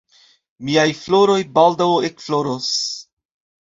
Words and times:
Miaj 0.69 0.85
floroj 1.03 1.37
baldaŭ 1.59 1.89
ekfloros. 2.11 2.77